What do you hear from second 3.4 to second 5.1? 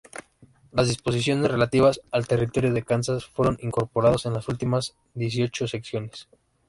incorporados en las últimas